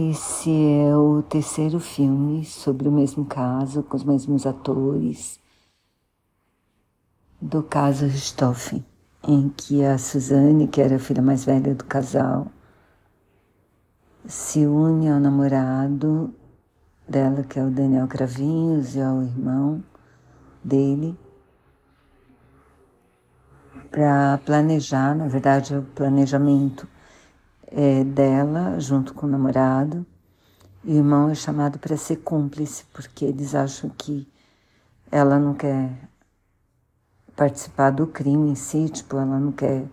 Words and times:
Esse 0.00 0.48
é 0.52 0.96
o 0.96 1.22
terceiro 1.22 1.80
filme 1.80 2.44
sobre 2.44 2.86
o 2.86 2.92
mesmo 2.92 3.24
caso, 3.24 3.82
com 3.82 3.96
os 3.96 4.04
mesmos 4.04 4.46
atores, 4.46 5.40
do 7.42 7.64
caso 7.64 8.06
Richthofen, 8.06 8.86
em 9.26 9.48
que 9.48 9.84
a 9.84 9.98
Suzane, 9.98 10.68
que 10.68 10.80
era 10.80 10.94
a 10.94 10.98
filha 11.00 11.20
mais 11.20 11.44
velha 11.44 11.74
do 11.74 11.84
casal, 11.84 12.46
se 14.24 14.64
une 14.64 15.10
ao 15.10 15.18
namorado 15.18 16.32
dela, 17.08 17.42
que 17.42 17.58
é 17.58 17.64
o 17.64 17.70
Daniel 17.70 18.06
Cravinhos, 18.06 18.94
e 18.94 19.00
ao 19.00 19.20
irmão 19.20 19.82
dele, 20.62 21.18
para 23.90 24.38
planejar, 24.46 25.16
na 25.16 25.26
verdade, 25.26 25.74
o 25.74 25.82
planejamento 25.82 26.86
é, 27.70 28.04
dela 28.04 28.78
junto 28.78 29.14
com 29.14 29.26
o 29.26 29.30
namorado. 29.30 30.06
E 30.84 30.92
o 30.92 30.96
irmão 30.96 31.28
é 31.30 31.34
chamado 31.34 31.78
para 31.78 31.96
ser 31.96 32.16
cúmplice, 32.16 32.84
porque 32.92 33.24
eles 33.24 33.54
acham 33.54 33.90
que 33.90 34.26
ela 35.10 35.38
não 35.38 35.54
quer 35.54 36.08
participar 37.36 37.90
do 37.90 38.06
crime 38.06 38.50
em 38.50 38.54
si, 38.54 38.88
tipo, 38.88 39.16
ela 39.16 39.38
não 39.38 39.52
quer 39.52 39.86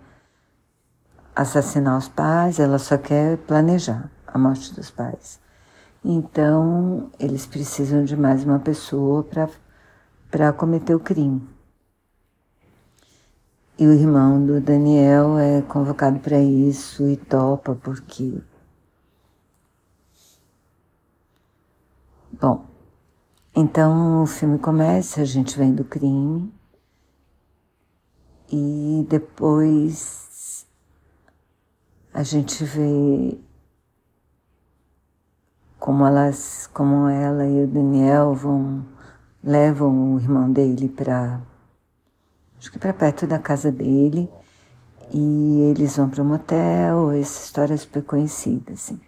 assassinar 1.35 1.97
os 1.97 2.07
pais, 2.07 2.59
ela 2.59 2.79
só 2.79 2.97
quer 2.97 3.37
planejar 3.39 4.09
a 4.25 4.37
morte 4.37 4.73
dos 4.73 4.89
pais. 4.89 5.39
Então, 6.03 7.09
eles 7.19 7.45
precisam 7.45 8.03
de 8.03 8.15
mais 8.15 8.43
uma 8.43 8.59
pessoa 8.59 9.25
para 10.31 10.53
cometer 10.53 10.95
o 10.95 10.99
crime. 10.99 11.54
E 13.77 13.85
o 13.85 13.91
irmão 13.91 14.45
do 14.45 14.61
Daniel 14.61 15.37
é 15.37 15.61
convocado 15.61 16.19
para 16.19 16.39
isso 16.39 17.07
e 17.09 17.17
topa 17.17 17.75
porque. 17.75 18.41
Bom, 22.39 22.65
então 23.53 24.23
o 24.23 24.25
filme 24.25 24.57
começa, 24.59 25.21
a 25.21 25.25
gente 25.25 25.57
vem 25.57 25.73
do 25.73 25.83
crime 25.83 26.53
e 28.49 29.05
depois 29.09 30.65
a 32.13 32.23
gente 32.23 32.63
vê 32.63 33.37
como 35.79 36.05
elas, 36.05 36.67
como 36.73 37.07
ela 37.07 37.45
e 37.45 37.63
o 37.63 37.67
Daniel 37.67 38.33
vão 38.33 38.85
levam 39.43 40.15
o 40.15 40.19
irmão 40.19 40.51
dele 40.51 40.89
para 40.89 41.41
acho 42.59 42.71
que 42.71 42.79
para 42.79 42.93
perto 42.93 43.27
da 43.27 43.39
casa 43.39 43.71
dele, 43.71 44.29
e 45.13 45.61
eles 45.71 45.97
vão 45.97 46.09
para 46.09 46.21
um 46.23 46.25
motel, 46.25 47.11
essa 47.11 47.45
história 47.45 47.73
é 47.73 47.77
super 47.77 48.03
conhecida, 48.03 48.73
assim. 48.73 48.99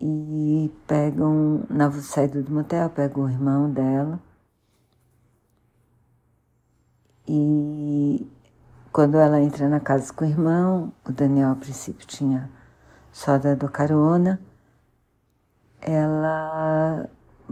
E 0.00 0.70
pegam, 0.86 1.64
na 1.70 1.90
saída 1.92 2.42
do 2.42 2.52
motel, 2.52 2.90
pegam 2.90 3.24
o 3.24 3.30
irmão 3.30 3.70
dela. 3.70 4.20
E 7.26 8.26
quando 8.92 9.16
ela 9.16 9.40
entra 9.40 9.68
na 9.68 9.80
casa 9.80 10.12
com 10.12 10.24
o 10.24 10.28
irmão, 10.28 10.92
o 11.04 11.12
Daniel 11.12 11.52
a 11.52 11.56
princípio 11.56 12.06
tinha 12.06 12.50
só 13.12 13.38
dado 13.38 13.68
carona, 13.68 14.40
ela 15.80 16.51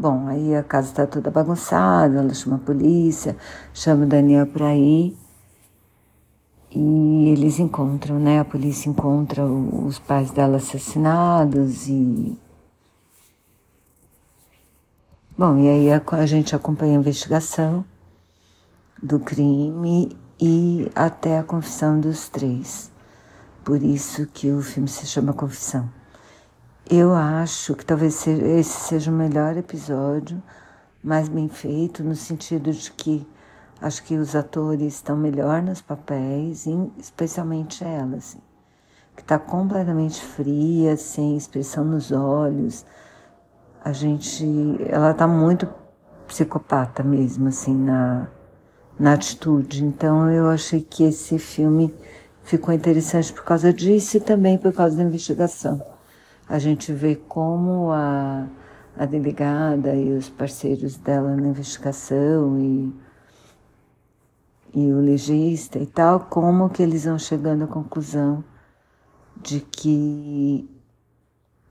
Bom, 0.00 0.28
aí 0.28 0.56
a 0.56 0.62
casa 0.62 0.88
está 0.88 1.06
toda 1.06 1.30
bagunçada, 1.30 2.20
ela 2.20 2.32
chama 2.32 2.56
a 2.56 2.58
polícia, 2.58 3.36
chama 3.74 4.06
o 4.06 4.08
Daniel 4.08 4.46
para 4.46 4.74
ir 4.74 5.14
e 6.70 7.28
eles 7.28 7.58
encontram, 7.58 8.18
né? 8.18 8.40
A 8.40 8.44
polícia 8.46 8.88
encontra 8.88 9.44
os 9.44 9.98
pais 9.98 10.30
dela 10.30 10.56
assassinados 10.56 11.86
e. 11.86 12.34
Bom, 15.36 15.58
e 15.58 15.68
aí 15.68 15.92
a, 15.92 16.02
a 16.12 16.24
gente 16.24 16.56
acompanha 16.56 16.96
a 16.96 17.00
investigação 17.00 17.84
do 19.02 19.20
crime 19.20 20.16
e 20.40 20.90
até 20.94 21.38
a 21.38 21.44
confissão 21.44 22.00
dos 22.00 22.26
três. 22.30 22.90
Por 23.62 23.82
isso 23.82 24.26
que 24.28 24.50
o 24.50 24.62
filme 24.62 24.88
se 24.88 25.06
chama 25.06 25.34
Confissão. 25.34 25.99
Eu 26.92 27.14
acho 27.14 27.76
que 27.76 27.86
talvez 27.86 28.26
esse 28.26 28.88
seja 28.88 29.12
o 29.12 29.14
melhor 29.14 29.56
episódio, 29.56 30.42
mais 31.00 31.28
bem 31.28 31.48
feito, 31.48 32.02
no 32.02 32.16
sentido 32.16 32.72
de 32.72 32.90
que 32.90 33.24
acho 33.80 34.02
que 34.02 34.16
os 34.16 34.34
atores 34.34 34.94
estão 34.94 35.16
melhor 35.16 35.62
nos 35.62 35.80
papéis, 35.80 36.66
especialmente 36.98 37.84
ela, 37.84 38.16
assim, 38.16 38.40
que 39.14 39.22
está 39.22 39.38
completamente 39.38 40.20
fria, 40.20 40.96
sem 40.96 41.36
expressão 41.36 41.84
nos 41.84 42.10
olhos. 42.10 42.84
A 43.84 43.92
gente, 43.92 44.44
ela 44.88 45.12
está 45.12 45.28
muito 45.28 45.68
psicopata 46.26 47.04
mesmo, 47.04 47.46
assim, 47.46 47.72
na, 47.72 48.26
na 48.98 49.12
atitude. 49.12 49.84
Então 49.84 50.28
eu 50.28 50.50
achei 50.50 50.82
que 50.82 51.04
esse 51.04 51.38
filme 51.38 51.94
ficou 52.42 52.74
interessante 52.74 53.32
por 53.32 53.44
causa 53.44 53.72
disso 53.72 54.16
e 54.16 54.20
também 54.20 54.58
por 54.58 54.72
causa 54.72 54.96
da 54.96 55.04
investigação 55.04 55.99
a 56.50 56.58
gente 56.58 56.92
vê 56.92 57.14
como 57.14 57.92
a, 57.92 58.48
a 58.96 59.06
delegada 59.06 59.94
e 59.94 60.12
os 60.12 60.28
parceiros 60.28 60.96
dela 60.96 61.36
na 61.36 61.46
investigação 61.46 62.58
e, 62.58 62.92
e 64.74 64.92
o 64.92 64.98
legista 65.00 65.78
e 65.78 65.86
tal, 65.86 66.18
como 66.18 66.68
que 66.68 66.82
eles 66.82 67.04
vão 67.04 67.16
chegando 67.20 67.62
à 67.62 67.66
conclusão 67.68 68.42
de 69.40 69.60
que 69.60 70.68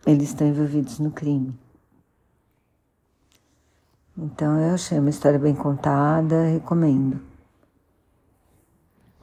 eles 0.07 0.29
estão 0.29 0.47
envolvidos 0.47 0.97
no 0.97 1.11
crime. 1.11 1.53
Então 4.17 4.57
eu 4.61 4.75
achei 4.75 4.97
uma 4.97 5.09
história 5.09 5.37
bem 5.37 5.53
contada, 5.53 6.45
recomendo. 6.45 7.19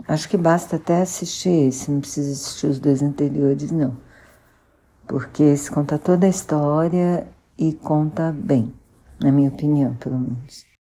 Acho 0.06 0.28
que 0.28 0.36
basta 0.36 0.76
até 0.76 1.00
assistir 1.00 1.68
esse, 1.68 1.90
não 1.90 2.00
precisa 2.00 2.32
assistir 2.32 2.66
os 2.66 2.78
dois 2.78 3.02
anteriores, 3.02 3.72
não 3.72 4.04
porque 5.06 5.56
se 5.56 5.70
conta 5.70 5.98
toda 5.98 6.26
a 6.26 6.30
história 6.30 7.26
e 7.58 7.72
conta 7.72 8.32
bem, 8.32 8.74
na 9.20 9.32
minha 9.32 9.48
opinião, 9.48 9.94
pelo 9.96 10.18
menos. 10.18 10.75